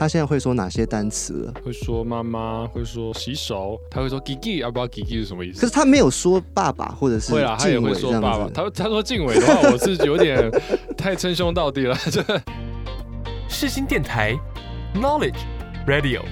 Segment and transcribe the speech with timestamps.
[0.00, 1.52] 他现在会说哪些单词了？
[1.62, 5.60] 会说妈妈，会说洗手，他会说 Gigi，啊不知道 Gigi 是什么意思。
[5.60, 8.48] 可是他没有说爸爸或者是会啦，他也会说爸爸。
[8.48, 10.50] 他他说静伟的话，我是有点
[10.96, 11.94] 太称兄道弟了。
[12.10, 12.24] 这
[13.46, 14.34] 世新电台
[14.94, 15.40] ，Knowledge
[15.86, 16.22] Radio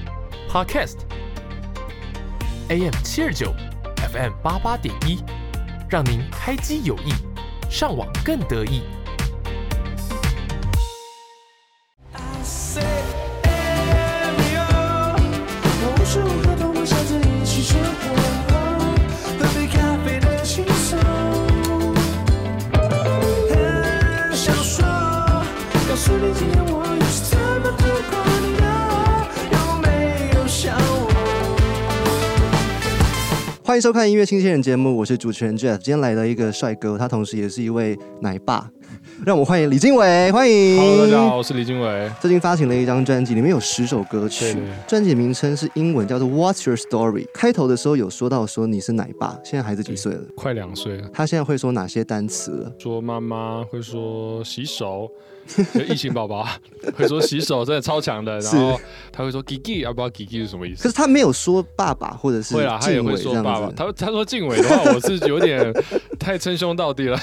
[0.50, 1.00] Podcast
[2.71, 3.53] AM 七二九
[4.11, 5.19] FM 八八点一，
[5.91, 7.12] 让您开机有益，
[7.69, 8.80] 上网更得意。
[33.69, 35.77] 欢迎收看音乐新鲜人节目，我是主持人 Jeff。
[35.77, 38.70] 今天来了一个帅哥，他同时也是一位奶爸，
[39.25, 40.78] 让我们欢迎李经纬，欢迎。
[40.78, 42.11] Hello，大家好，我是李经纬。
[42.20, 47.27] 最近发行了一张专辑，里面有十首歌曲，专辑名称是英文，叫做 What's Your Story。
[47.34, 50.20] 开头的时候有说到说你是奶爸，现在孩子几岁了？
[50.37, 51.09] 快两岁了。
[51.12, 52.73] 他现在会说哪些单词了？
[52.79, 55.11] 说妈妈，会说洗手。
[55.89, 56.47] 疫情宝宝
[56.95, 58.79] 会说洗手真的超强的，然后
[59.11, 60.83] 他会说 Gigi，要不知道 Gigi 是什么意思。
[60.83, 63.73] 可是他没有说爸爸或者是会啦，他也会说爸爸。
[63.75, 65.73] 他 他说静伟的话，我是有点
[66.20, 67.19] 太称兄道弟了。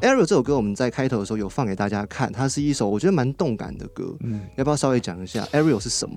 [0.00, 4.16] 这 Ariel 这首歌我们在开头的时候有放给大家看，它是一首我觉得蛮动感的歌。
[4.20, 6.16] 嗯，要不要稍微讲一下 Ariel 是什么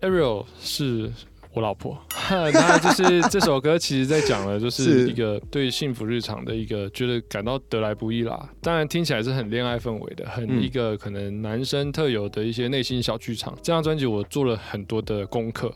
[0.00, 1.12] ？Ariel 是。
[1.56, 1.96] 我老婆，
[2.28, 8.50] 那就是这首歌，其实在讲的就是 一个对幸福日常的一个觉得感到得来不易啦。
[8.60, 13.56] 当然听起来是很恋爱氛围的，很一个可能男生特有的一些内心小剧场。
[13.62, 15.72] 这张专辑我做了很多的功课，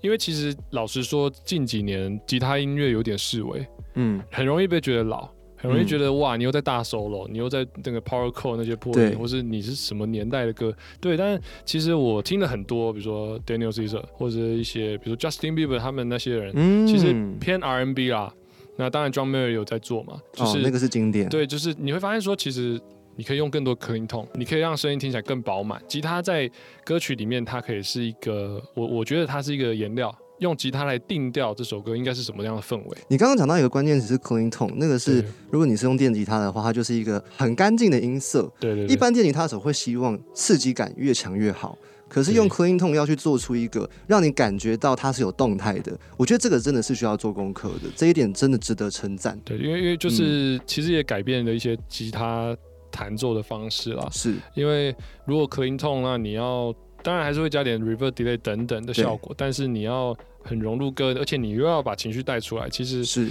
[0.00, 5.28] 因为其实老实说，近几年吉他音乐有点式微，嗯，很容易被觉得老。
[5.60, 10.74] 很容易觉得哇，你又在大 solo，你又在那个 power chord 那些破音，或是你是什么年代的歌？
[11.00, 18.32] 对，但是其实我听了很多，比如说 Daniel Caesar 或者一些，比如说 Justin Bieber 他们那些人，其实偏 R&B 啦。
[18.76, 21.28] 那当然 John Mayer 有在做嘛，就是那个是经典。
[21.28, 22.80] 对，就是你会发现说，其实
[23.16, 25.82] 你可以用更多 clean tone，你可以让声音听起来更饱满。
[25.86, 26.50] 吉他在
[26.82, 30.16] 歌曲里面，它可以是一个，我我觉得它是一个颜料。
[30.40, 32.98] 用吉他来定调这首歌应该是什么样的氛围？
[33.08, 38.50] 你刚刚讲到一个关键词是 clean tone，那个是如果你是用电吉他的话，它就是一个很干净的音色。
[38.58, 38.86] 对对。
[38.86, 41.76] 一般电吉他手会希望刺激感越强越好，
[42.08, 49.38] 可是用 clean tone 要去做出一个让你感觉到它是有动态的，我觉得这个真的是需要做功课的，这一点真的值得称赞。
[49.44, 52.56] 对，因为因为就是其实也改变了一些吉他
[52.90, 54.08] 弹奏的方式啦。
[54.10, 54.96] 是因为
[55.26, 60.16] 如果 clean tone，那你要当然还是会加点 reverb delay 等等的效果，但是你要。
[60.42, 63.28] 很融入歌，而且你又要把情绪带出来，其实是。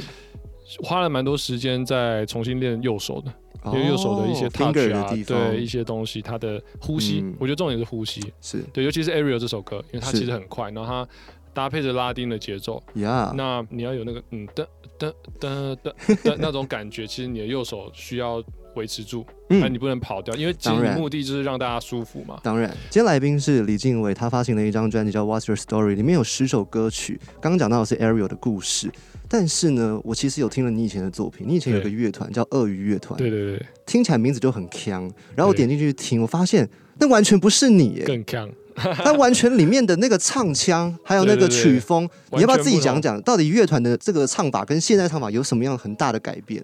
[0.83, 3.33] 花了蛮多时间在重新练右手的，
[3.65, 8.63] 因为右手的一些 touch 啊，对一些东西，它的呼吸，我觉得重点是呼吸，是。
[8.71, 11.07] 对，尤其是 Ariel 这首歌，因为它其实很快，然后它
[11.55, 14.63] 搭配着拉丁的节奏，呀，那你要有那个嗯噔
[14.99, 18.39] 噔噔噔的那种感觉，其实你的右手需要。
[18.79, 22.39] 维持住，嗯你不能跑掉，因为其实目的就是让大家舒服嘛。
[22.41, 27.19] 当然，今天来宾是李静伟，他发行了一张专辑叫《What's Your Story》，里面有十首歌曲。
[27.41, 28.89] 刚刚讲到的是 Ariel 的故事，
[29.27, 35.03] 但是呢，我其实有听了你以前的作品，你以前有个乐团叫鳄鱼乐团，对对对，听起来名字就很强。
[35.35, 38.49] 然后我点进去听，我发现那完全不是你，更强。
[38.75, 46.63] 它完全里面的那个唱腔，还有那个曲风， 你要不要自己讲讲，到底乐团的这个唱法跟现在唱法有什么样很大的改变？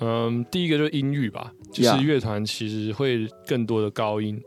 [0.00, 4.40] 嗯，第一个就是音域吧，就是乐团其实会更多的高音，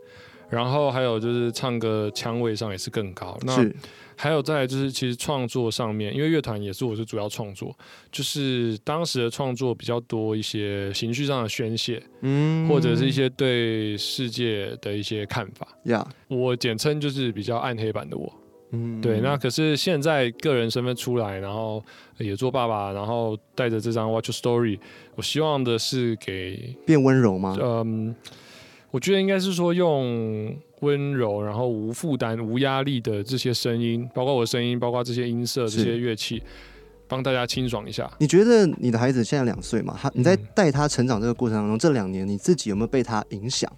[0.50, 3.38] 然后还有就是唱歌腔位上也是更高。
[3.42, 3.70] 那
[4.16, 7.76] 还有再就是其实创作上面，因为乐团也是我是主要创作，
[8.12, 15.66] 就是当时的创作比较多一些情绪上的宣泄，嗯，或者是一些对世界的一些看法。
[15.84, 18.32] 呀，我简称就是比较暗黑版的我。
[18.74, 21.82] 嗯，对，那可是现在个人身份出来，然后
[22.18, 24.76] 也做爸爸，然后带着这张《Watch Story》，
[25.14, 27.56] 我希望的是给变温柔吗？
[27.60, 28.14] 嗯，
[28.90, 36.42] 我觉得应该是说用温柔，然后无负担、无压力的这些声音，包括我的声音，包括这些音色、这些乐器，
[37.08, 38.10] 帮大家清爽一下。
[38.18, 39.96] 你觉得你的孩子现在两岁嘛？
[40.00, 43.70] 他你在带他成长这个过程当中，这两年你自己有没有被他影响？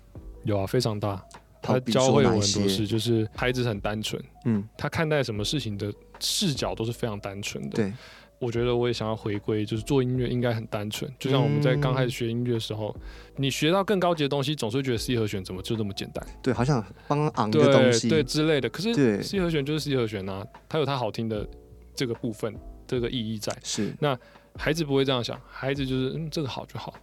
[0.45, 1.23] 有啊，非常大。
[1.67, 7.77] 他教会我很多事，就是孩子很单纯，嗯，他看待什么事情的视角都是非常单纯的。
[7.77, 7.93] 对，
[8.39, 11.11] 我觉得我也想要回归，就是做音乐应该很单纯。
[11.19, 12.95] 就像我们在刚开始学音乐的时候，
[13.37, 16.27] 你学到更高级的东西，总是觉得 C 和弦怎么就这么简单？
[16.43, 18.69] 对，好像帮昂的东西，对之类的。
[18.69, 21.47] 可是 C 和弦就是 C 和弦啊，它有它好听的
[21.95, 22.55] 这个部分，
[22.87, 23.57] 这个意义在。
[23.63, 24.19] 是，那
[24.55, 26.95] 孩子不会这样想，孩子就是嗯，这个好就好。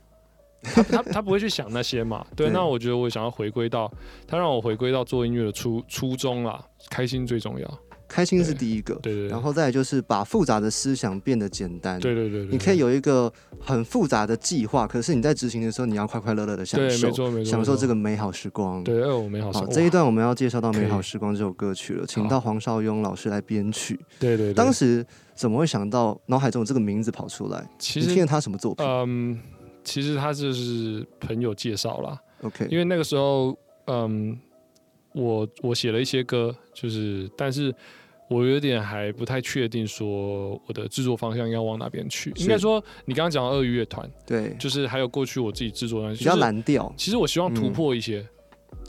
[0.63, 2.25] 他他他不会去想那些嘛。
[2.35, 3.91] 对，对那我觉得我想要回归到
[4.27, 7.79] 他让我回归到做音乐的初初衷啦，开心最重要。
[8.05, 11.99] 开心是第一个，对对对，然后再来就是把复杂的思想变得简单。
[11.99, 18.83] 对对对对，你可以有一个很复杂的计划，可是你在执行的时候，你要快快乐乐的享对，受没，错没错，享受这个美好时光。
[18.83, 19.73] 对，哎我美好时好，光。
[19.73, 23.99] 这一段我们要介绍到《美好时光》这首歌曲了，请到黄少庸老师来编曲。
[24.19, 27.67] 对对对，当时怎么会想到脑海中有这个名字跑出来？
[27.79, 29.39] 其实你听了他什么作品嗯，
[29.83, 33.57] 其实他就是朋友介绍啦，？OK，因为那个时候，
[33.87, 34.39] 嗯，
[35.13, 37.73] 我我写了一些歌，就是，但是
[38.29, 42.31] 我有点还不太确定说我的制作方向要往哪边去。
[42.37, 48.25] 应该说，你刚刚讲到鳄鱼乐团，对，就是还有过去我自己制作的，比较就是蓝调其实我希望突破一些，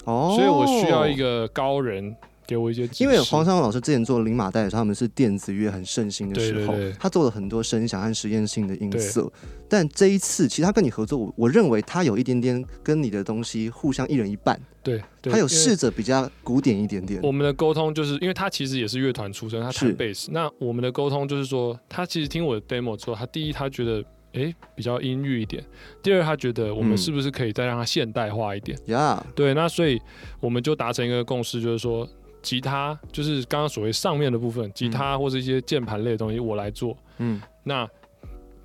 [0.05, 1.17] 哦，所以我需要一。
[1.17, 2.15] 个高人
[2.47, 2.89] 给我一些。
[2.99, 9.31] 因为黄少庸老师之前做零马带的时候，他们是电子乐很盛行的时候，他做了很多声响和实验性的音色。
[9.69, 17.21] 但这一次，其实他跟你合作，我我认为他有一点点跟你的东西互相一人一半，对，对他有试着比较古典一点点。
[17.23, 20.31] 我们的沟通就是因为他其实也是乐团出身，他是弹贝斯。
[20.31, 25.65] 那我们的沟通就是说，他其实听我的 demo 之后，他第一他觉得诶比较阴郁一点，
[26.03, 28.79] 第二他觉得我们嗯是不是可以再让它现代化一点？
[28.87, 30.01] 呀对，那所以
[30.41, 32.07] 我们就达成一个共识，就是说
[32.45, 37.89] 吉他就是刚刚所谓上面的部分，吉他或是一些键盘类的东西我来做，嗯，那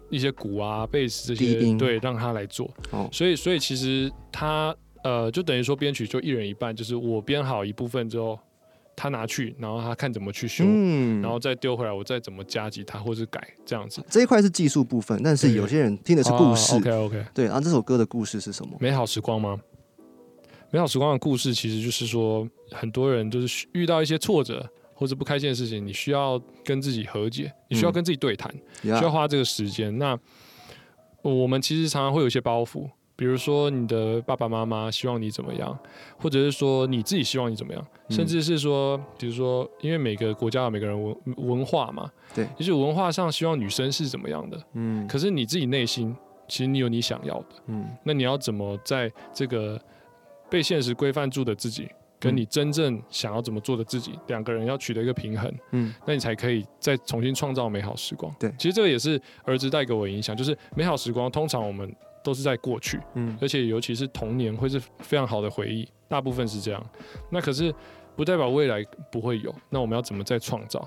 [0.09, 2.69] 一些鼓啊、贝斯这些对让他来做。
[2.91, 8.37] 哦，所以所以其实他呃就等于说编曲就一人一半，就是我编好一部分之后，
[8.95, 14.03] 他拿去，然后他看怎么去修，嗯然后再丢回来，我再怎么加吉他或是改这样子。
[14.09, 16.75] 这一块是技术部分，但是有些人听的是故事。
[16.75, 18.75] OK OK，对啊，这首歌的故事是什么？
[18.79, 19.57] 美好时光吗？
[20.71, 27.93] 美好时光的故事其实就是说，很多人就是遇到一些挫折或者不开心的事情，你需要跟自己和解，你需要嗯。
[27.93, 29.97] 跟自己对谈，需要，花这个时间。
[29.97, 30.17] 那
[31.21, 35.77] 我们其实常常会有一些包袱，比如说你的爸爸妈妈希望你怎么样，
[36.17, 38.15] 或者是说你自己希望你怎么样，嗯。
[38.15, 42.47] 甚至是说，比如说，因为每个国家有每个人文文化嘛，对。
[42.57, 45.07] 就是文化上希望女生是怎么样的，嗯。
[45.07, 46.15] 可是你自己内心
[46.47, 47.87] 其实你有你想要的，嗯。
[48.03, 49.81] 那你要怎么在这个
[50.49, 51.87] 被现实规范住的自己？
[52.19, 58.29] 跟嗯你真正想要怎么做的自己，两个人要取得一个平衡，嗯那你才可以再重新创造美好时光。
[58.37, 61.89] 对其实这个也是儿子带给我影响，就是美好时光通常我们
[62.21, 66.85] 都是在过去，嗯而且尤其是童年会是非常好的回忆，大部分是这样。
[67.31, 67.73] 那可是
[68.17, 70.85] 不代表未来不会有，那我们要怎么再创造？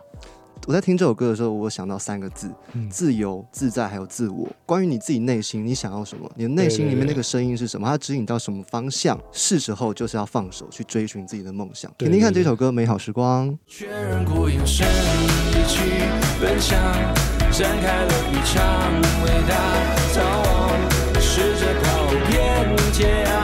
[0.68, 4.48] 我在听这首歌的时候，我想到三个字：嗯自由、自在，还有自我。
[4.64, 6.30] 关于你自己内心，你想要什么？
[6.36, 7.88] 你的内心里面那个声音是什么？
[7.88, 9.18] 它指引到什么方向？
[9.32, 11.90] 是时候就是要放手去追寻自己的梦想。
[11.98, 13.50] 对听听看这首歌《美好时光》。
[13.66, 14.86] 确认过眼神，
[15.50, 15.80] 一起
[16.40, 16.78] 奔向，
[17.50, 19.56] 展开了一场伟大
[20.14, 20.70] 逃亡，
[21.20, 23.41] 试着跑遍天涯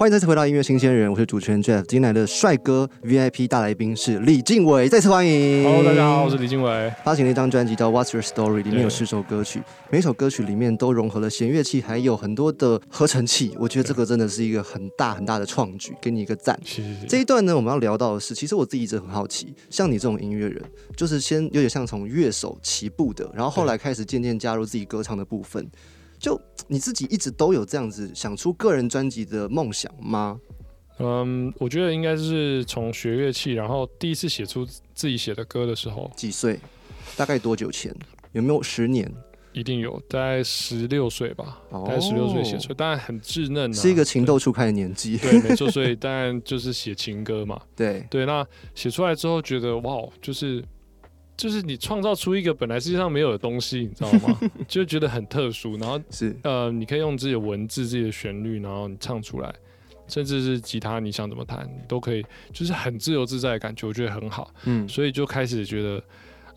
[0.00, 1.82] 欢迎再次回到音乐新鲜人，我是主持人 Jeff。
[1.82, 5.62] 今天来的帅哥 VIP 大来宾是李静伟，再次欢迎。
[5.62, 6.90] Hello，大家好，我是李静伟。
[7.04, 13.54] 发行了一张专辑叫《What's Your Story》，里面有对十首歌曲，每首歌曲里面都融合了弦乐器，还有很多的合成器。
[13.58, 16.58] 我觉得这个真的是一个很大很大的创举，给你一个赞。
[17.06, 20.62] 这一段呢，我们要聊到的是，其实我自己一直很好奇，像你这种音乐人，
[20.96, 25.70] 就是先有点像从乐手起步的，然后后来开始渐渐加入自己歌唱的部分。
[26.18, 26.38] 就
[26.70, 30.40] 你自己一直都有这样子想出个人专辑的梦想吗？
[31.00, 36.60] 嗯，我觉得应该是从学乐器，然后第一次写出自己写的歌的时候，几岁？
[37.16, 37.92] 大概多久前？
[38.30, 39.12] 有没有十年？
[39.52, 45.16] 一定有，大概十六岁吧，哦大概十六岁写出来，当然很稚嫩、啊，是一个情窦初开的年纪。
[45.16, 47.60] 对，没错，所以当然就是写情歌嘛。
[47.74, 48.46] 对，对，那
[48.76, 50.64] 写出来之后觉得哇，就是
[51.40, 54.38] 就是你创造出一个本来世界上没有的东西，你知道吗？
[54.68, 59.54] 就觉得很特殊，然后是呃，你可以用自己的文字、自己的旋律，然后你唱出来，
[60.06, 66.02] 甚至是吉他，你想怎么弹都可以，就是很自由自在的感觉，我觉得很好，嗯所以就开始觉得。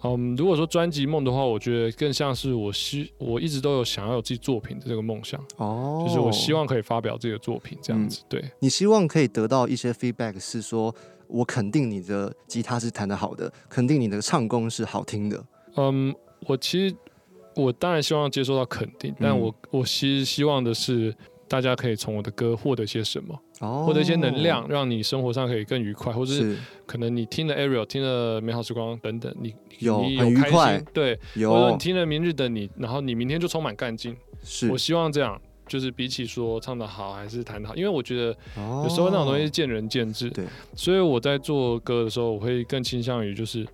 [0.05, 8.21] 嗯，如果说专辑梦的话，我觉得更像是我希我一直都有想要有自己作品的这个梦想，哦，就是我希望可以发表自己的作品这样子。
[8.27, 10.93] 对，你希望可以得到一些 feedback，是说
[11.33, 15.43] 我肯定你的吉他是弹得好的，肯定你的唱功是好听的。
[15.75, 16.13] 嗯，
[16.47, 16.95] 我其实
[17.55, 19.39] 我当然希望接受到肯定，但嗯。
[19.39, 21.13] 我我其实希望的是。
[21.45, 26.61] 大家可以从我的歌获得些什么，哦，获得一些能量，让你生活上可以更愉快，或者是是。
[26.87, 34.17] 可能你听了 Ariel，听了美好时光等等，你有你开很愉快心，对，或者说有你听了明日的你，然后你明天就充满干劲。
[34.41, 34.71] 是。
[34.71, 43.65] 我希望这样，就是比起说唱的好还是弹的好，因为我觉得有有时候那种东西是见仁见智，哦对，所以我在做歌的时候，我会更倾向于就是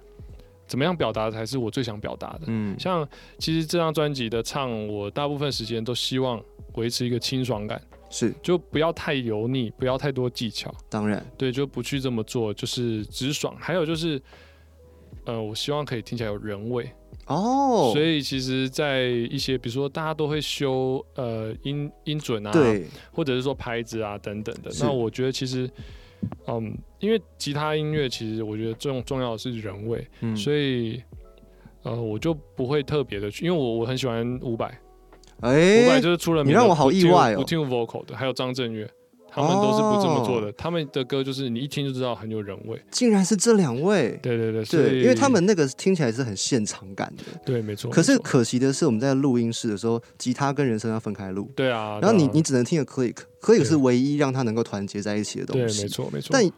[0.67, 2.41] 怎么样表达才是我最想表达的。
[2.45, 2.79] 嗯。
[2.79, 3.07] 像
[3.39, 6.39] 其实这张专辑的唱，我大部分时间都希望
[6.75, 8.33] 维持一个清爽感，是。
[8.43, 11.25] 就不要太油腻，不要太多技巧，当然。
[11.37, 13.55] 对，就不去这么做，就是直爽。
[13.59, 14.21] 还有就是，
[15.25, 16.89] 呃，我希望可以听起来有人味，
[17.29, 22.85] 哦，所以其实，在一些比如说大家都会修呃音音准啊，对。
[23.11, 24.71] 或者是说拍子啊等等的。
[24.79, 25.69] 那我觉得其实，
[26.47, 30.35] 嗯，因为吉他音乐其实我觉得重重要的是人味，嗯。
[30.35, 31.01] 所以
[31.83, 34.65] 呃我就不会特别的去，因为我我很喜欢伍佰，
[35.37, 37.37] 伍佰哎就是出了名你让我好意外哦。
[37.37, 38.89] 不听 vocal 的，还有张震岳。
[39.31, 42.81] 他们都是不这么做的，他们的歌就是你一听就知道很有人味。
[42.91, 44.19] 竟然是这两位。
[44.21, 47.91] 对对对，所对，因为他们那个听起来是很现场感的，对没错。
[47.91, 55.77] 可是可惜的是，我们在录音室的时候，吉他跟人声要分开录，对啊，然后你啊你只能听个 click，click 对是唯一让他能够团结在一起的东西。
[55.77, 56.29] 对没错没错。
[56.31, 56.51] 但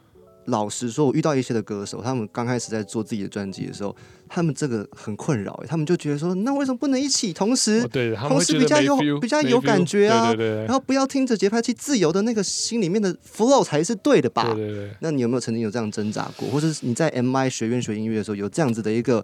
[0.45, 3.95] 老实说，我遇到一些的歌手，他们刚开始在做自己的专辑的时候，
[4.27, 14.43] 他们这个很困扰、欸，他们就觉得说，那为什么不能一起同时哦，对同时比较有比较有感觉啊对对对然后不要听着节拍器自由的那个心里面的 flow 才是对的吧？
[14.53, 14.91] 对对对。
[15.01, 19.23] 那你有没有曾经有这样挣扎过，或者是你在 MI 学院学音乐的时候有这样子的一个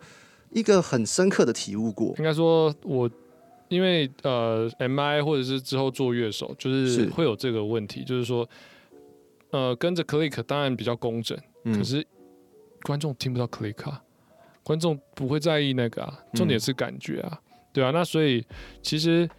[0.52, 2.14] 一个很深刻的体悟过？
[2.18, 3.10] 应该说我。
[3.70, 8.48] 因为呃，MI 或者是之后做乐手，就是是会有这个问题，就是说，
[9.52, 11.78] 呃，跟着 click 当然比较工整，嗯。
[11.78, 12.06] 可是
[12.84, 14.04] 观众听不到 click 啊，
[14.64, 17.42] 观众不会在意那个啊，重点是感觉啊，
[17.74, 18.46] 对啊，那所以
[18.82, 19.30] 其实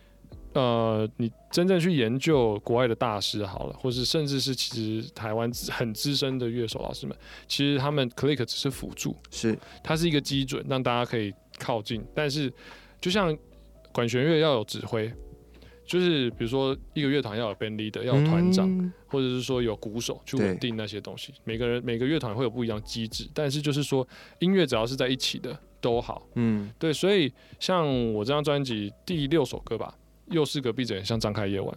[0.54, 9.56] 呃，你真正去研究国外的大师好了，或是甚至是其实台湾很资深的乐手老师们，其实他们 click 只是辅助，是。
[9.84, 12.04] 它是一个基准，让大家可以靠近。
[12.14, 12.52] 但是，
[13.00, 13.36] 就像
[13.92, 15.12] 管弦乐要有指挥，
[15.88, 21.32] 就是比如说一个乐团要有 band leader，要有团长，嗯或者是说有鼓手去稳定那些东西。
[21.44, 24.06] 每个人每个乐团会有不一样机制，但是就是说
[24.38, 26.28] 音乐只要是在一起的都好。
[26.34, 29.94] 嗯对，所以像我这张专辑第六首歌吧，
[30.26, 31.74] 又是隔壁着眼像张开夜晚，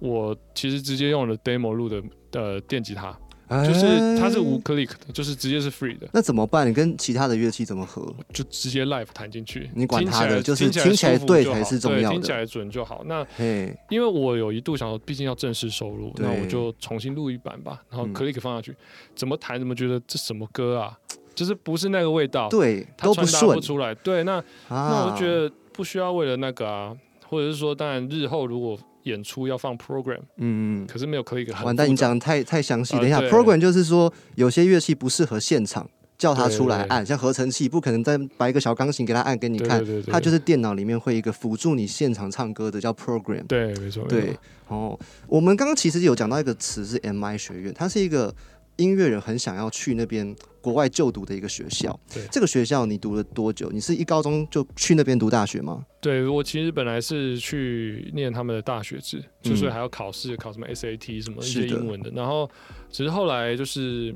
[0.00, 3.16] 我其实直接用了 demo 录的呃电吉他，
[3.48, 6.08] 就是它是无哎 click 的，就是直接是 free 的。
[6.12, 6.68] 那怎么办？
[6.68, 8.12] 你跟其他的乐器怎么合？
[8.32, 13.04] 就直接 live 弹进去，你管它的就是听起来听起来舒服就好对才是重要的听起来准就好。
[13.06, 18.74] 那嘿，因为我有一度想说，毕竟要正式收入，那我就重新录一版吧，然后嗯 click 放下去，
[19.14, 20.98] 怎么弹怎么觉得这什么歌啊，
[21.34, 23.94] 就是不是那个味道，对，它都不达不出来。
[23.94, 25.04] 对，那那啊。
[25.06, 26.96] 我就觉得不需要为了那个啊，
[27.28, 32.94] 或者是说，当然日后如果演出要放 program，嗯，嗯可是没有 click 很完蛋，你讲的太太详细。
[32.94, 43.46] 啊等一下对，program 就是说有些乐器不适合现场叫它对对出来按，像合成器不可能再摆一个小钢琴给他按给你看对，对它就是电脑里面会一个辅助你现场唱歌的叫 program。
[43.46, 44.36] 对，没错，对，
[44.68, 44.98] 哦，
[45.28, 48.34] 我们刚刚其实有讲到一个词是 MI 学院，它是一个
[48.76, 51.98] 音乐人很想要去那边国外就读的一个学校。
[52.12, 53.70] 对这个学校你读了多久？
[53.70, 55.84] 你是一高中就去那边读大学吗？
[56.00, 62.10] 对我其实本来是去念他们的大学制，就所以嗯还要考试，考什么 SAT 什么一是英文的。
[62.10, 62.48] 然后
[62.90, 64.14] 只是后来就是，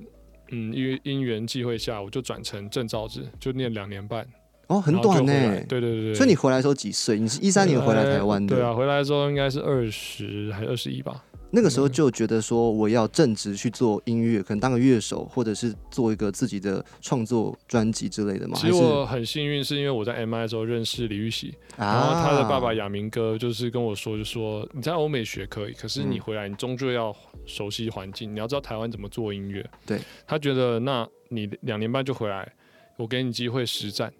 [0.50, 4.26] 嗯，因为因缘际会下，我就转成证照制，就念两年半，
[4.66, 5.32] 哦，很短呢、
[5.68, 6.14] 对对对。
[6.14, 7.18] 所以你回来的时候几岁？
[7.18, 11.24] 你是一三年回来台湾的，对啊，回来的时候应该是二十还是二十一吧。
[11.52, 18.56] 那个时候就觉得说我要正直去做音乐，可能当个乐手，或者是做一个自己的创作专辑之类的嘛？
[18.56, 27.14] 其实我很幸运，是因为我在 MI 的时候认识李玉玺，然后啊，他的爸爸亚明哥就是跟我说，就说你在欧美学可以，可是你嗯回来你终究要
[27.46, 29.68] 熟悉环境，你要知道台湾怎么做音乐。
[29.84, 32.50] 对，他觉得那你两年半就回来，
[32.96, 34.12] 我给你机会实战，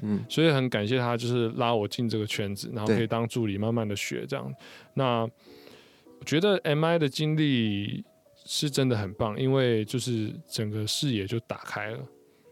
[0.00, 4.52] 嗯所以很感谢他，就是拉我进这个圈子，然后可以当助理，慢慢的学这样。
[4.94, 5.28] 那
[6.22, 8.04] 我觉得 MI 的经历
[8.46, 11.98] 是真的很棒，因为就是整个视野就打开了。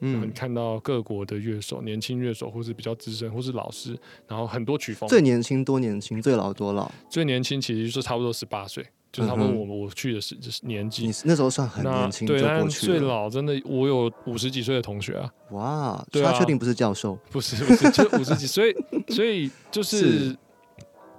[0.00, 3.96] 然后你嗯，看到各国的乐手，年轻乐手，或是比较资深，或是老师，
[4.26, 5.08] 然后很多曲风。
[5.08, 6.90] 最年轻多年轻，最老多老。
[7.08, 11.12] 最年轻其实就是差不多十八岁，就差不多嗯哼我我去的是就是年纪你。
[11.24, 12.98] 那时候算很年轻就对，最。
[12.98, 17.16] 老真的，我有五十几岁的同学啊，哇，对啊他确定不是教授？
[17.30, 18.74] 不是不是，就五十几，所以
[19.08, 20.36] 所以就是是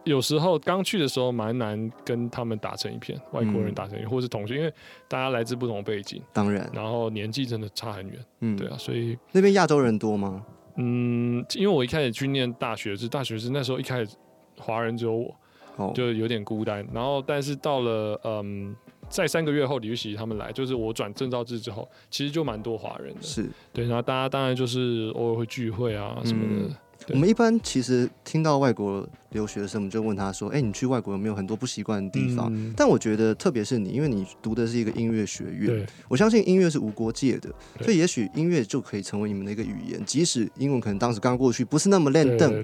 [0.04, 4.74] 有时候刚去的时候蛮难跟他们打成一片，外国人嗯打成一片，或是同学，因为
[5.08, 10.44] 大家来自不同背景，当然，然后年纪真的差很远，嗯，对啊，所以那边亚洲人多吗？
[10.78, 14.16] 嗯，因为我一开始去念大学是大学是那时候一开始
[14.58, 15.36] 华人只有我，
[15.76, 16.86] 哦，就有点孤单。
[16.94, 18.76] 然后但是到了嗯，
[19.10, 23.22] 在三个月后李玉玺他们来，就是我转证照制之后，其实就蛮多华人的。
[23.22, 26.76] 是对，然后大家当然就是偶尔会聚会啊什么的。
[27.10, 37.50] 我们一般其实听到外国留学生，我们就问他说：“哎、你去外国有没有很多不习惯的地方？”嗯但我觉得，特别是你，因为你读的是一个音乐学院，我相信音乐是无国界的，
[37.82, 42.64] 所以也许音乐就可以成为你们的一个语言，即使英文可能当时刚过去不是那么练邓。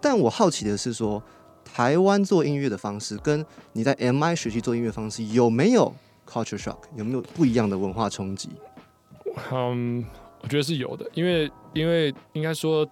[0.00, 1.22] 但我好奇的是说，
[1.64, 5.94] 台湾做音乐的方式跟你在 MI 学习做音乐方式有没有
[6.28, 8.50] culture shock，有没有不一样的文化冲击？
[9.50, 10.04] 嗯，
[10.42, 12.86] 我觉得是有的，因为因为应该说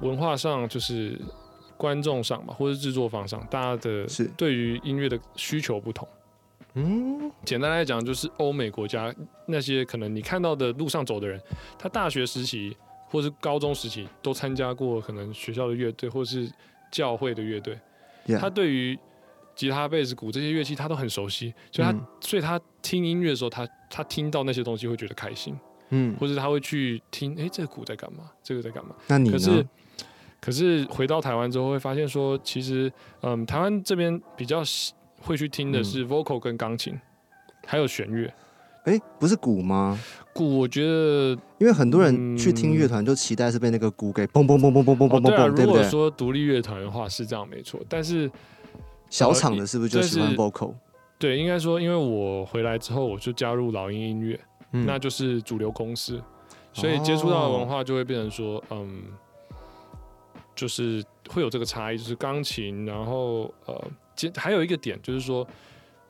[0.00, 1.18] 文化上就是
[1.76, 6.06] 观众上吧，或者制作方上，大家的是对于音乐的需求不同。
[6.74, 9.12] 嗯，简单来讲，就是欧美国家
[9.46, 11.40] 那些可能你看到的路上走的人，
[11.78, 12.76] 他大学时期
[13.08, 16.48] 或是高中时期都参加过可能学校的乐队或是
[16.92, 17.76] 教会的乐队
[18.38, 18.96] 他对于
[19.56, 28.30] 吉他、贝斯、鼓这些乐器他都很熟悉，所以他、嗯所以他听音乐的时候，他他听到那些东西会觉得开心，嗯，或者他会去听，诶，这个鼓在干嘛？
[28.44, 28.94] 这个在干嘛？
[29.08, 29.68] 那你可是呢？
[30.40, 36.98] 可是回到台湾之后，会发现说，其实嗯，台湾这边比较喜会去听的嗯是 vocal 跟钢琴，
[37.66, 38.32] 还有弦乐。
[38.84, 40.00] 哎、不是鼓吗？
[40.32, 45.82] 鼓我觉得因为很多人去听乐团就期待是被那个鼓给嘣嘣嘣嘣嘣嘣嘣哦，对啊，嘣嘣，对如果？
[45.82, 48.28] 说独立乐团的话是这样没错，但是
[49.10, 50.72] 小厂的是不是就喜欢是 vocal？
[51.18, 54.40] 对，应该说，因为我回来之后，我就加入老鹰音乐，
[54.72, 56.20] 嗯那就是主流公司，
[56.72, 59.02] 所以接触到的文化就会变成说，嗯，
[60.60, 63.82] 就是会有这个差异，就是钢琴，然后呃，
[64.14, 65.46] 接还有一个点就是说，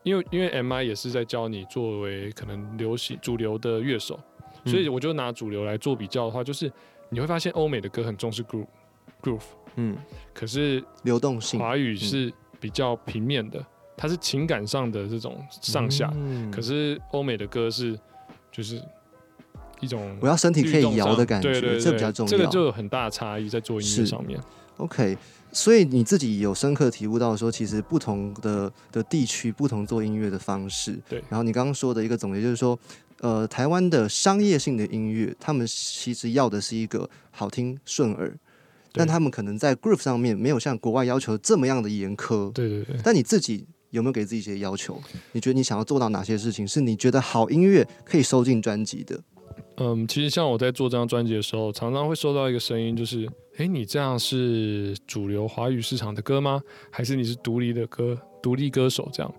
[0.02, 4.18] 因为因为 MI 也是在教你作为可能流行主流的乐手，
[4.66, 6.68] 所以我就拿主流来做比较的话，就是
[7.10, 8.66] 你会发现欧美的歌很重视 groove
[9.22, 9.44] groove，
[9.76, 9.96] 嗯，
[10.34, 13.64] 可是流动性华语是比较平面的，
[13.96, 16.50] 它是情感上的这种上下，嗯。
[16.50, 17.96] 可是欧美的歌是
[18.50, 18.82] 就是
[19.80, 22.30] 一种我要身体可以摇的感觉，对对对，这比较重要。
[22.30, 24.38] 这个就有很大的差异在做音乐上面。
[24.76, 25.16] OK，
[25.52, 30.98] 所以你自己有深刻体悟到说，其实不同的的地区，不同做音乐的方式。
[31.08, 32.78] 对然后你刚刚说的一个总结就是说，
[33.20, 38.34] 呃，台湾的商业性的音乐，他们其实要的是一个好听顺耳，
[38.92, 42.50] 但他们可能在 groove 上面没有像国外要求这么样的严苛。
[42.52, 44.98] 对对对，但你自己有没有给自己一些要求？
[45.32, 49.20] 你觉得你想要做到哪些事情，是你觉得好音乐可以收进专辑的？
[49.82, 56.60] 嗯，其实像我在做这张专辑的时候，常常会收到一个声音，就是，诶，你这样是主流华语市场的歌吗？
[56.90, 59.34] 还是你是独立的歌，独立歌手这样？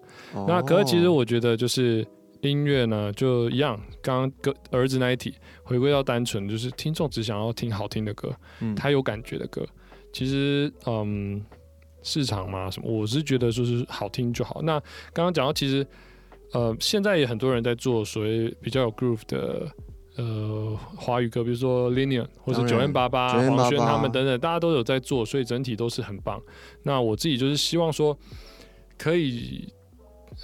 [0.47, 2.04] 那可是其实哦我觉得就是
[2.41, 9.63] 音乐呢，就一样，刚刚歌儿子那一题，回归到单纯，就是听众只想要听好听的歌，嗯他有感觉的歌。
[10.12, 11.39] 其实，嗯，
[12.01, 14.60] 市场嘛什么，我是觉得就是好听就好。
[14.63, 14.80] 那
[15.13, 15.86] 刚刚讲到，其实
[16.54, 19.71] 呃，现在也很多人在做所谓比较有 groove 的。
[20.21, 26.39] 呃，华语歌，比如说 Linian 或者九 N 八八、黄轩他们等等，大家都有在做，所以整体都是很棒。
[26.84, 28.15] 那我自己就是希望说，
[28.99, 29.67] 可以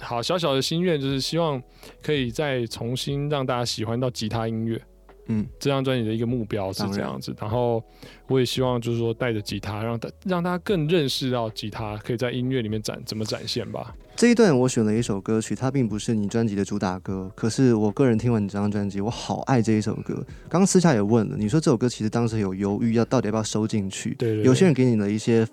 [0.00, 1.62] 好小小的心愿，就是希望
[2.02, 4.82] 可以再重新让大家喜欢到吉他音乐。
[5.28, 7.82] 嗯，这张专辑的一个目标是这样子，然后
[8.26, 13.94] 我也希望就是说带着吉他，让他让大家更认识到吉他可以在音乐里面展怎么展现吧。
[14.16, 20.14] 这一段我选了一首歌曲，它并不是你专辑的主打歌，可是我个人听完你这张专辑，我好爱这一首歌。
[20.48, 25.46] 刚刚私下也问了，你说这首歌其实当时有犹豫要到底要不要收进去，对对对有些人给你了一些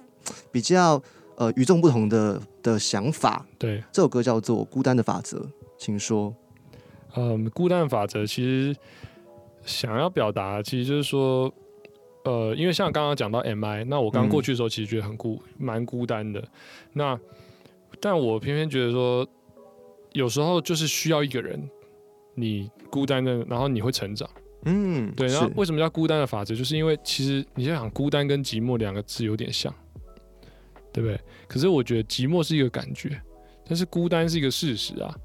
[0.51, 0.99] 比较
[1.35, 3.45] 呃与众不同的的想法。
[3.59, 5.37] 对，这首歌叫做《孤单的法则》，
[5.77, 6.33] 请说。
[7.15, 8.75] 嗯，孤单法则其实
[9.65, 11.51] 想要表达，其实就是说，
[12.23, 16.43] 呃，因为像刚刚讲到 MI，那我刚嗯过去的时候，其实觉得很孤，蛮孤单的。
[16.93, 17.19] 那
[17.99, 19.27] 但我偏偏觉得说，
[20.13, 21.69] 有时候就是需要一个人，
[22.35, 24.29] 你孤单的，然后你会成长。
[24.65, 26.55] 嗯，对，然后为什么叫孤单的法则？
[26.55, 29.73] 就是因为其实你在想孤单跟寂寞两个字有点像，
[30.91, 31.19] 对不对？
[31.47, 33.21] 可是我觉得寂寞是一个感觉，
[33.67, 35.15] 但是孤单是一个事实啊。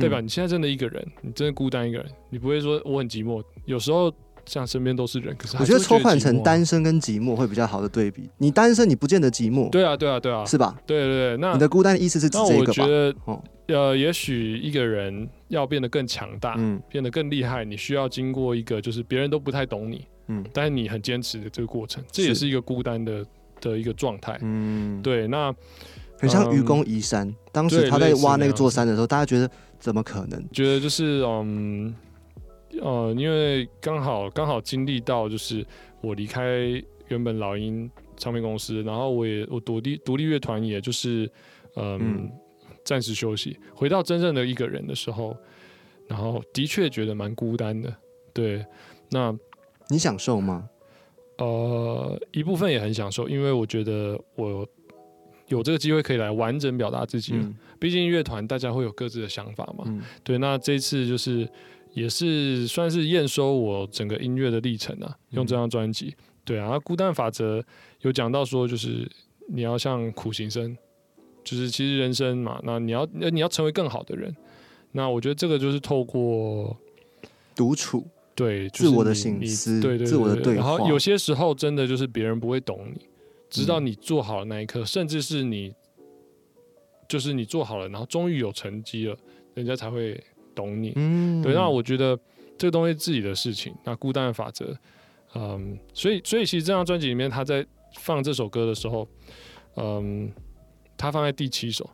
[0.00, 3.42] 代表嗯你现在真的一个人，你真的孤单一个人，你不会说我很寂寞。
[3.64, 4.12] 有时候
[4.44, 6.42] 像身边都是人，可是还我觉得抽换成。
[6.42, 8.28] 单身跟寂寞会比较好的对比。
[8.38, 10.76] 你单身，你不见得寂寞，对啊，对啊，对啊，是吧？
[10.86, 11.36] 对对对。
[11.38, 12.64] 那你的孤单的意思是指这个吧？
[12.66, 23.26] 我觉得哦，呃，也许一个人要变得更强大，嗯变得更厉害，你需要经过一个就是别人都不太懂你，嗯但是你很坚持的这个过程，这也是是一个孤单的
[23.60, 24.38] 的一个状态。
[24.42, 25.52] 嗯，对，那
[26.18, 27.34] 很像愚嗯公移山。
[27.52, 30.42] 当时他在挖那座山的时候，大家觉得怎么可能？
[30.52, 31.94] 觉得就是嗯
[32.80, 35.64] 呃，因为刚好刚好经历到就是
[36.00, 36.42] 我离开
[37.08, 41.30] 原本老鹰唱片公司，然后我也我独立独立乐团也就是
[41.76, 42.30] 嗯嗯
[42.84, 45.36] 暂时休息，回到真正的一个人的时候，
[46.06, 47.94] 然后的确觉得蛮孤单的。
[48.34, 48.64] 对，
[49.10, 49.34] 那
[49.88, 50.68] 你享受吗？
[51.38, 54.66] 呃一部分也很享受，因为我觉得我
[55.48, 57.34] 有这个机会可以来完整表达自己
[57.78, 59.84] 毕竟乐团大家会有各自的想法嘛。
[59.86, 61.48] 嗯对，那这次就是
[61.92, 66.14] 也是算是验收我整个音乐的历程啊，用这张专辑。
[66.44, 67.64] 对啊，孤单法则
[68.02, 69.10] 有讲到说，就是
[69.48, 70.76] 你要像苦行僧，
[71.42, 74.34] 就是其实人生嘛，那你要你要成为更好的人。
[74.92, 76.76] 那我觉得这个就是透过
[77.54, 83.00] 独处，对就是自我的你你省思对对自我的对话然后有些时候真的就是别人不会懂你，
[83.60, 85.72] 直到嗯你做好了那一刻，甚至是你
[87.08, 89.16] 就是你做好了，然后终于有成绩了，
[89.54, 90.22] 人家才会
[90.54, 90.92] 懂你。
[90.96, 92.18] 嗯，对，那我觉得
[92.58, 94.76] 这个东西自己的事情，那孤单的法则，
[95.34, 97.64] 嗯，所以所以其实这张专辑里面，他在
[97.94, 99.08] 放这首歌的时候，
[99.76, 100.30] 嗯，
[100.96, 101.88] 他放在第七首，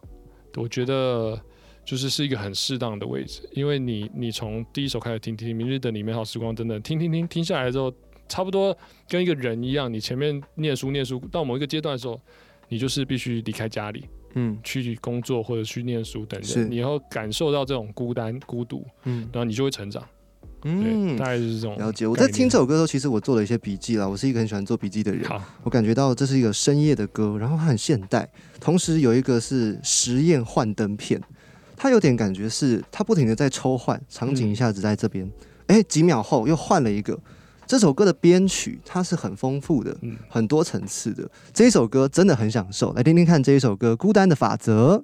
[0.56, 1.40] 我觉得
[1.84, 7.92] 就是是一个很适当的位置，因为你你从第一首开始听听《明日的你美好时光》等等，听听听听下来之后，
[8.28, 8.76] 差不多
[9.08, 12.20] 跟一个人一样，你前面念书念书到某一个阶段的时候，
[12.68, 14.58] 你就是必须离开家里，嗯。
[14.62, 16.62] 去工作或者去念书等是。
[16.62, 19.28] 等，你以后感受到这种孤单孤独，嗯。
[19.32, 20.02] 然后你就会成长。
[20.62, 22.06] 对，嗯大，概就是这种了解。
[22.06, 24.08] 我在听这首歌的时候，其实我做了一些笔记啦。
[24.08, 28.28] 我是一个很喜欢做笔记的人，好，我感觉到这是一个深夜的歌，然后它很现代，
[28.60, 31.20] 同时有一个是实验幻灯片，
[31.76, 35.28] 它有点感觉是它不停的在抽换，场景一下子在这边，
[35.66, 37.18] 哎、几秒后又换了一个。
[37.72, 41.26] 这首歌的编曲它是很丰富的，嗯，很多层次的。
[41.54, 45.02] 这一首歌真的很享受，来听听看这一首歌《孤单的法则》。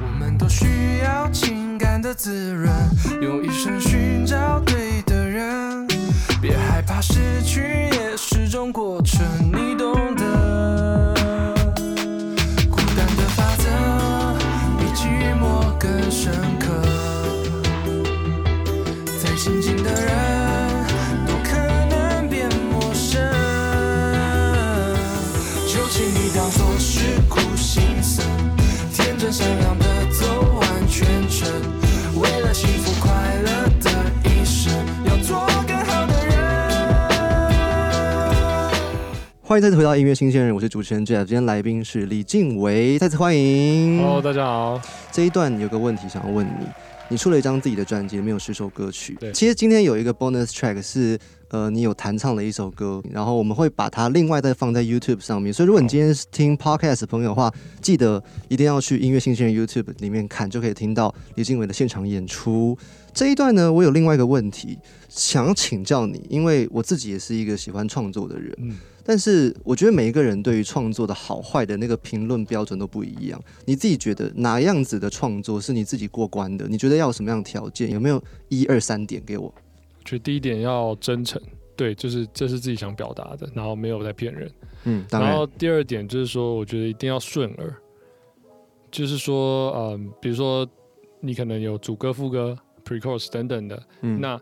[0.00, 2.72] 我们都需要情感的滋润，
[3.20, 5.88] 用一生寻找对的人。
[6.40, 9.74] 别害怕失去，也是种过程，你
[39.48, 43.96] 欢迎再次回到音乐新鲜人，我是主持人 Jeff，今天来宾是李静维，再次欢迎。
[43.96, 44.78] Hello，大家好。
[45.10, 46.66] 这一段有个问题想要问你，
[47.08, 49.16] 你出了一张自己的专辑，里面有十首歌曲。
[49.18, 55.50] 对其实今天有一个 bonus track 是呃你有弹唱了一首歌，然后我们会把它另外再放在 YouTube 上面。
[55.50, 62.76] 所以如果你今天是听 podcast 的朋友的话，记得一定要去音乐新鲜人 YouTube 里面看，就可以听到李静伟的现场演出。
[63.14, 68.54] 这一段呢，我有另外一个问题想要请教你，因为我自己也是一个喜欢创作的人。
[68.58, 68.76] 嗯，
[69.08, 73.42] 但是我觉得每一个人对于创作的好坏的那个评论标准都不一样。
[73.64, 76.68] 你自己觉得哪样子的创作是你自己过关的？
[76.68, 77.90] 你觉得要什么样的条件？
[77.90, 79.46] 有没有一二三点给我？
[79.46, 81.40] 我觉得第一点要真诚，
[81.74, 84.52] 对，就是这是自己想表达的，然后没有在骗人。
[84.84, 87.74] 嗯，然然后，第二点就是说，我觉得一定要顺耳，
[88.90, 90.68] 就是说，嗯，比如说
[91.20, 94.38] 你可能有主歌、副歌、pre-chorus 等等的，嗯，那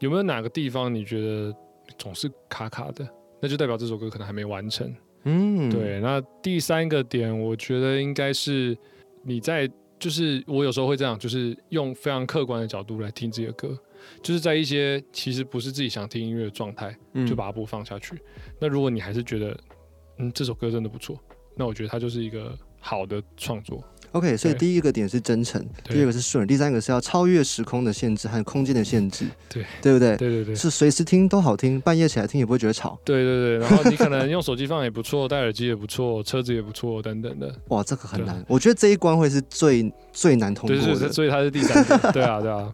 [0.00, 1.54] 有没有哪个地方你觉得
[1.96, 3.08] 总是卡卡的？
[3.42, 4.94] 那就代表这首歌可能还没完成。
[5.24, 8.76] 嗯，对，那第三个点，我觉得应该是
[9.24, 13.76] 你在，就是我有时候会这样，就是用非常客观的角度来听自己的歌，
[14.22, 18.16] 就是在一些其实不是自己想听音乐的状态，嗯就把它播放下去。
[18.60, 19.58] 那如果你还是觉得，
[20.18, 21.18] 嗯，这首歌真的不错，
[21.56, 23.82] 那我觉得它就是一个好的创作。
[24.12, 30.16] OK，所以第一个点是真诚，第二个是顺耳，第三个是要超越时空的限制和空间的限制，对对不对？
[30.16, 30.54] 对对对。
[30.54, 32.98] 是随时听都好听，半夜起来听也不会觉得吵。
[33.04, 37.54] 对对对，然后你可能用手机放也不错，戴耳机也不错，车子也不错，等等的。
[37.68, 41.12] 哇，这个很难，我觉得这一关会是最最难通对对对，过的。
[41.12, 41.96] 所以它是第三个。
[42.12, 42.70] 对啊对啊，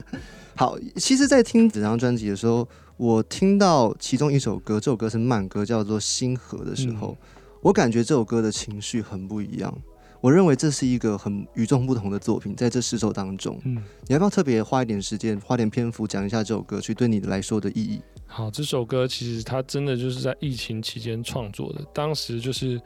[0.57, 7.16] 好，其实，在听整张专辑的时候，我听到其中一首歌，这首歌是慢歌，叫做《星河》的时候，
[7.61, 9.72] 我感觉这首歌的情绪很不一样。
[10.20, 13.83] 我认为这是一个很与众不同的作品，在这十首当中，嗯。
[14.07, 18.00] 你要不要特别花一点时间，花点篇幅讲一下这首歌曲对你来说的意义？
[18.26, 21.85] 好，这首歌其实它真的就是在疫情期间创作的。
[21.94, 22.81] 当时就是，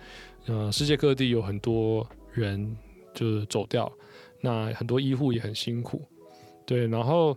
[0.47, 2.77] 呃，世界各地有很多人
[3.14, 3.90] 就是走掉，
[4.40, 6.03] 那很多医护也很辛苦，
[6.66, 6.87] 对。
[6.87, 7.37] 然后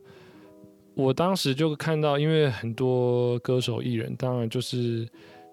[0.94, 5.08] 我当时就看到，因为很多歌手艺人，当然就是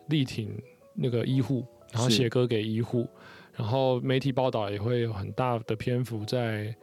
[0.09, 0.50] 力挺
[0.94, 3.09] 那个医护，然后写歌给医护，
[3.54, 6.74] 然后媒体报道也会有很大的篇幅在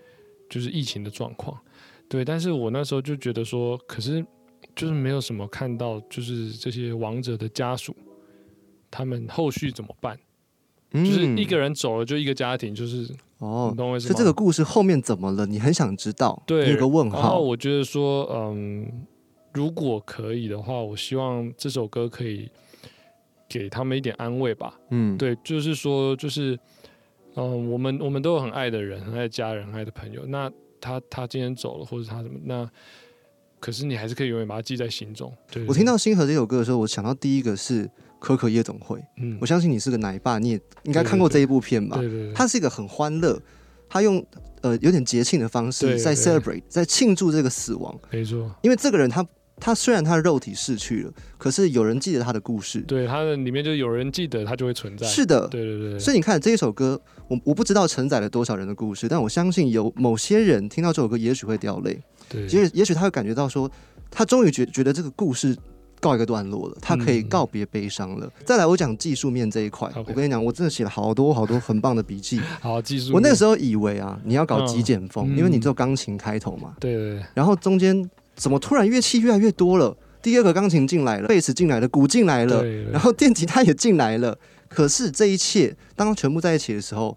[0.49, 1.59] 就是疫情的状况，
[2.07, 2.23] 对。
[2.23, 4.25] 但是我那时候就觉得说，可是。
[4.75, 7.93] 就是没有什么看到，就是这些亡者的家属，
[8.89, 10.17] 他们后续怎么办？
[10.93, 13.03] 就是一个人走了，就一个家庭，就是
[13.39, 14.15] 嗯哦你，懂我意思吗？
[14.17, 15.45] 这个故事后面怎么了？
[15.45, 17.39] 你很想知道，对有个问号然后号。
[17.39, 19.05] 我觉得说，嗯，
[19.53, 22.49] 如果可以的话，我希望这首歌可以
[23.49, 24.79] 给他们一点安慰吧。
[24.91, 26.57] 嗯，对，就是说，就是，
[27.35, 30.25] 嗯，我们我们都有很爱的人，很爱的家人，很爱的朋友。
[30.27, 32.69] 那他他今天走了，或者他什么那？
[33.61, 35.29] 可是你还是可以永远把他记在心中。
[35.51, 37.85] 对，我听到《星河》这首歌的时候，我想到第一个是
[38.17, 38.97] 《可可夜总会》。
[39.17, 41.97] 嗯我，相信你是个奶爸，你也应该看过这一部片吧？
[41.97, 43.37] 对对对，它是一个很欢乐，
[43.89, 44.25] 他用
[44.61, 47.93] 呃有点节庆的方式在 celebrate，在庆祝这个死亡。
[48.09, 49.27] 没错，因为这个人他
[49.59, 52.81] 他虽然他的肉体逝去了，可是有人记得他的故事。
[52.81, 55.05] 对，他的里面就有人记得，他就会存在。
[55.05, 63.69] 是的，对对对，所以你看这一首歌，我我不知道承载了多少人的故事，但我相信有某些人听到这首歌，也许会掉泪，对，也许也许他会感觉到说，
[64.09, 65.55] 他终于觉觉得这个故事
[65.99, 68.31] 告一个段落了，他可以嗯告别悲伤了。
[68.45, 72.39] 再来，我讲技术面这一块我跟你讲，我真的写了好多好多很棒的笔记。
[72.61, 73.13] 好技术。
[73.13, 79.95] 我那时候以为啊，你要搞极简风，嗯因为你只有钢琴开头嘛，对对对，然后中间怎么突然乐器越来越多了？
[80.21, 84.37] 第二个钢琴进来了，贝斯进来了，鼓进来了，然后电吉他也进来了。
[84.67, 87.15] 可是这一切当全部在一起的时候，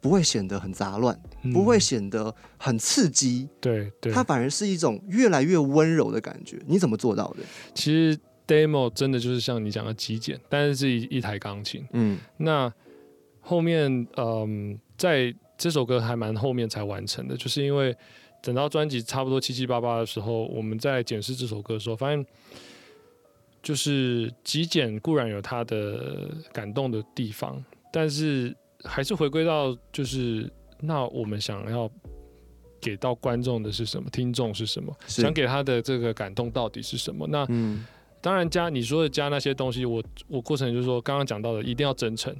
[0.00, 6.58] 不会显得很杂乱，嗯不会显得很刺激，对对，它反而是一种越来越温柔的感觉。
[6.66, 7.38] 你怎么做到的？
[7.74, 11.84] 其实 demo 真的就是像你讲的极简，但是是一一台钢琴。
[11.92, 12.72] 嗯那
[13.40, 17.96] 后面，嗯，在这首歌还蛮后面才完成的，就是因为
[18.46, 22.24] 等到专辑差不多七七八八的时候，我们在检视这首歌的时候，发现
[23.60, 27.60] 就是极简固然有它的感动的地方，
[27.92, 28.54] 但是
[28.84, 30.48] 还是回归到就是
[30.80, 31.90] 那我们想要。
[32.78, 34.08] 给到观众的是什么？
[34.10, 34.94] 听众是什么？
[35.08, 37.26] 想给他的这个感动到底是什么？
[37.26, 37.84] 那嗯
[38.20, 42.32] 当然加你说的加那些东西，我我过程就是说刚刚讲到的，一定要真诚，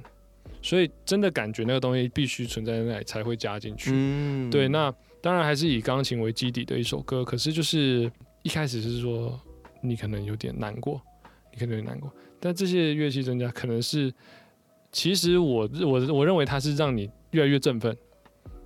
[0.61, 3.91] 所以真的感觉那个东西必须存在在那里才会加进去。
[3.93, 4.93] 嗯对，那
[5.27, 8.09] 当然还是以钢琴为基底的一首歌，可是就是
[8.43, 9.37] 一开始是说
[9.81, 11.01] 你可能有点难过，
[11.51, 12.09] 你可能有点难过，
[12.39, 14.09] 但这些乐器增加可能是，
[14.89, 17.93] 其实我我我认为它是让你越来越振奋，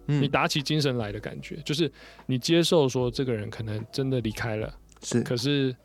[0.06, 1.92] 嗯你打起精神来的感觉，就是
[2.28, 4.72] 你接受说这个人可能真的离开了。
[5.02, 5.76] 是可是，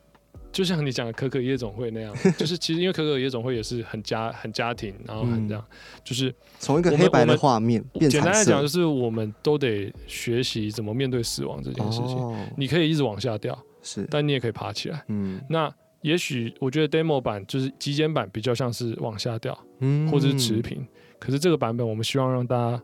[0.56, 5.62] 就像你讲的可可夜总会那样， 就是其实因为可可夜总会也是很家很家庭，然后很这样，
[6.02, 12.16] 就是从一个黑白的画面变简单来讲，就是我们都得学习怎么面对死亡这件事情。
[12.16, 15.04] 哦，你可以一直往下掉，是但你也可以爬起来。
[15.08, 20.86] 嗯那也许我觉得 demo 版就是极简版比较像是往下掉，嗯或者是持平。
[21.18, 22.82] 可是这个版本，我们希望让大家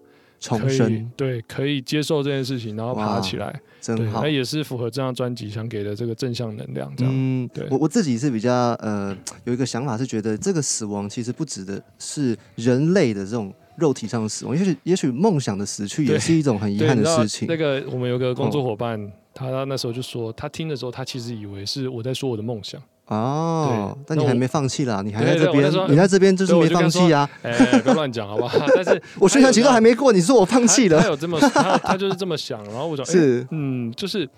[0.59, 3.61] 可以重生，对可以接受这件事情，然后爬起来。
[3.85, 4.29] 对真，好那。
[4.29, 6.93] 也是符合这张专辑想给的这个正向能量。
[6.97, 17.47] 这样，嗯对，我我自己是比较呃有一个想法，是觉得这个死亡其实不指的是人类的这种肉体上的死亡，也许也许梦想的死去也是一种很 遗，憾的事情。
[17.49, 22.81] 那个我们有个工作伙伴，他他那时候就说，他听的时候，他其实以为是我在说我的梦想。
[23.15, 27.29] 哦，但你还没放弃啦，你还在这边你在这边就是没放弃啊。
[27.43, 28.59] 哎、不要乱讲好不好？
[28.75, 33.47] 但是 我宣传期都还没过，你说我放弃了，他他有这么他他就是这么想，然后我想，哎是。
[33.51, 34.29] 嗯，就是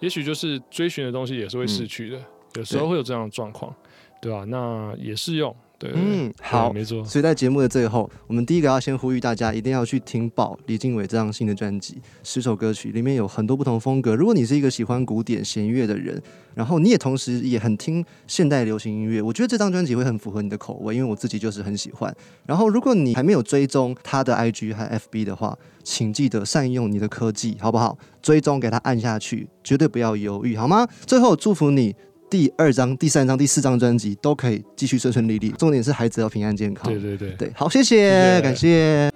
[0.00, 2.18] 也许就是追寻的东西也是会逝去的，
[2.54, 3.74] 有时候会有这样的状况，
[4.20, 14.14] 对吧、那也适用，对对对嗯，好，没错，所以在节目的最后，我们第一个要先呼吁大家一定要去听爆李经纬这张新的专辑，十首歌曲里面有很多不同风格。
[14.14, 16.22] 如果你是一个喜欢古典弦乐的人，
[16.54, 22.14] 然后你也同时也很听现代流行音乐，我觉得这张专辑会很符合你的口味，因为我自己就是很喜欢。
[22.46, 27.98] 然后如果你还没有追踪他的 IG 和 FB 的话，请记得善用你的科技，好不好？
[28.20, 30.86] 追踪给他按下去，绝对不要犹豫，好吗？
[31.06, 31.94] 最后祝福你。
[32.32, 36.90] 第二张、第三张、第四张专辑都可以继续顺顺利利，重点是孩子要平安健康。
[36.90, 39.12] 对对对，对，好，谢谢，感谢。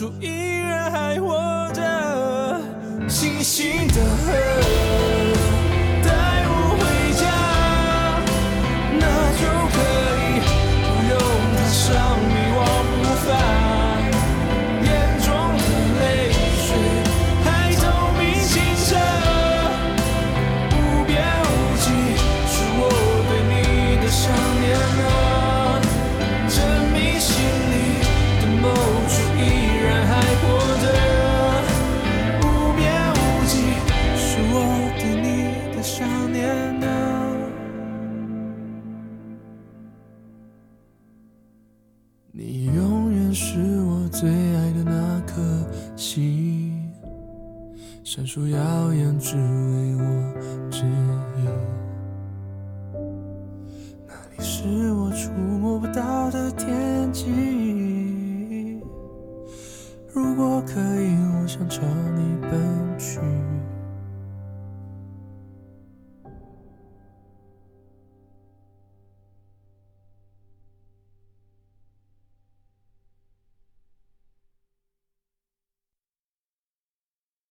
[0.00, 0.39] 某